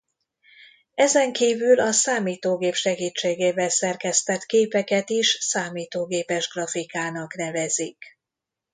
[0.95, 7.97] Ezenkívül a számítógép segítségével szerkesztett képeket is számítógépes grafikának nevezik.